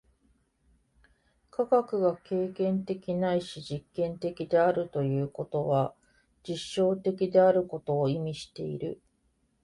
[1.51, 5.93] 科学が経験的ないし実験的であるということは、
[6.41, 8.99] 実証的であることを意味している。